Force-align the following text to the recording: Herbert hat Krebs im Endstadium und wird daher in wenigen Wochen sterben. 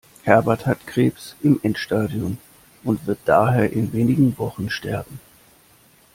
Herbert 0.23 0.65
hat 0.65 0.87
Krebs 0.87 1.35
im 1.43 1.59
Endstadium 1.61 2.39
und 2.83 3.05
wird 3.05 3.19
daher 3.25 3.71
in 3.71 3.93
wenigen 3.93 4.35
Wochen 4.39 4.71
sterben. 4.71 5.19